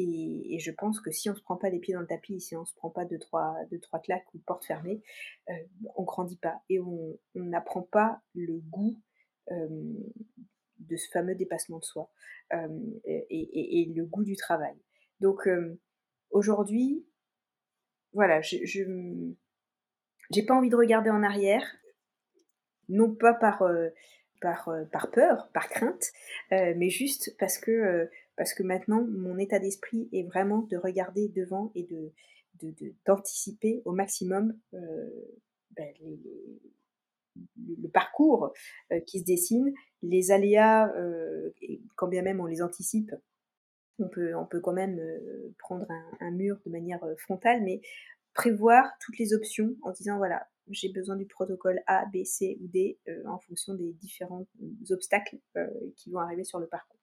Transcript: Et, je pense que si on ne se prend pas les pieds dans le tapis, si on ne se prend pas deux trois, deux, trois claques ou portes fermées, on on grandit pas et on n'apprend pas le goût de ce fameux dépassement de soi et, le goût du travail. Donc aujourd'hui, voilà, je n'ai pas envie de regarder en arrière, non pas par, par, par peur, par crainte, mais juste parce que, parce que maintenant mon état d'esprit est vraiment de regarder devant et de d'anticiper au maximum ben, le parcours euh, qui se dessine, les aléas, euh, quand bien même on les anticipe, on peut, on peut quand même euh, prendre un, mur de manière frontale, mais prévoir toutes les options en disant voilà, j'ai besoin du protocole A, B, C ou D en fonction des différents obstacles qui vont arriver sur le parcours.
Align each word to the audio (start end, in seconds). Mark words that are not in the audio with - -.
Et, 0.00 0.58
je 0.60 0.70
pense 0.70 1.00
que 1.00 1.10
si 1.10 1.28
on 1.28 1.32
ne 1.32 1.38
se 1.38 1.42
prend 1.42 1.56
pas 1.56 1.70
les 1.70 1.80
pieds 1.80 1.92
dans 1.92 2.00
le 2.00 2.06
tapis, 2.06 2.40
si 2.40 2.54
on 2.54 2.60
ne 2.60 2.66
se 2.66 2.74
prend 2.74 2.88
pas 2.88 3.04
deux 3.04 3.18
trois, 3.18 3.56
deux, 3.70 3.80
trois 3.80 3.98
claques 3.98 4.32
ou 4.32 4.38
portes 4.38 4.64
fermées, 4.64 5.02
on 5.48 5.54
on 5.96 6.04
grandit 6.04 6.38
pas 6.38 6.62
et 6.68 6.78
on 6.78 7.18
n'apprend 7.34 7.82
pas 7.82 8.22
le 8.34 8.60
goût 8.60 8.96
de 9.50 10.96
ce 10.96 11.08
fameux 11.10 11.34
dépassement 11.34 11.80
de 11.80 11.84
soi 11.84 12.10
et, 13.04 13.92
le 13.94 14.04
goût 14.04 14.22
du 14.22 14.36
travail. 14.36 14.76
Donc 15.20 15.48
aujourd'hui, 16.30 17.04
voilà, 18.12 18.40
je 18.40 18.84
n'ai 18.84 20.46
pas 20.46 20.54
envie 20.54 20.70
de 20.70 20.76
regarder 20.76 21.10
en 21.10 21.24
arrière, 21.24 21.64
non 22.88 23.12
pas 23.14 23.34
par, 23.34 23.64
par, 24.40 24.70
par 24.92 25.10
peur, 25.10 25.48
par 25.52 25.68
crainte, 25.68 26.12
mais 26.50 26.90
juste 26.90 27.36
parce 27.38 27.58
que, 27.58 28.08
parce 28.36 28.54
que 28.54 28.62
maintenant 28.62 29.04
mon 29.04 29.38
état 29.38 29.58
d'esprit 29.58 30.08
est 30.12 30.22
vraiment 30.22 30.62
de 30.62 30.76
regarder 30.76 31.28
devant 31.28 31.72
et 31.74 31.84
de 31.84 32.12
d'anticiper 33.06 33.82
au 33.84 33.92
maximum 33.92 34.58
ben, 35.76 35.94
le 37.56 37.88
parcours 37.88 38.52
euh, 38.92 39.00
qui 39.00 39.20
se 39.20 39.24
dessine, 39.24 39.72
les 40.02 40.30
aléas, 40.30 40.92
euh, 40.96 41.50
quand 41.96 42.08
bien 42.08 42.22
même 42.22 42.40
on 42.40 42.46
les 42.46 42.62
anticipe, 42.62 43.14
on 43.98 44.08
peut, 44.08 44.34
on 44.34 44.46
peut 44.46 44.60
quand 44.60 44.72
même 44.72 44.98
euh, 44.98 45.54
prendre 45.58 45.86
un, 46.20 46.30
mur 46.30 46.58
de 46.64 46.70
manière 46.70 47.04
frontale, 47.18 47.62
mais 47.62 47.80
prévoir 48.34 48.92
toutes 49.00 49.18
les 49.18 49.34
options 49.34 49.74
en 49.82 49.90
disant 49.90 50.18
voilà, 50.18 50.46
j'ai 50.70 50.90
besoin 50.90 51.16
du 51.16 51.26
protocole 51.26 51.80
A, 51.86 52.04
B, 52.06 52.24
C 52.24 52.58
ou 52.60 52.68
D 52.68 52.98
en 53.26 53.38
fonction 53.38 53.74
des 53.74 53.92
différents 53.94 54.46
obstacles 54.90 55.38
qui 55.96 56.10
vont 56.10 56.20
arriver 56.20 56.44
sur 56.44 56.58
le 56.58 56.66
parcours. 56.66 56.97